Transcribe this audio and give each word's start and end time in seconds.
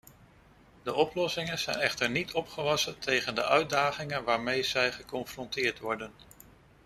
De 0.83 0.93
oplossingen 0.93 1.59
zijn 1.59 1.77
echter 1.79 2.09
niet 2.09 2.33
opgewassen 2.33 2.99
tegen 2.99 3.35
de 3.35 3.43
uitdaging 3.45 4.21
waarmee 4.23 4.63
zij 4.63 4.91
geconfronteerd 4.91 5.79
worden. 5.79 6.13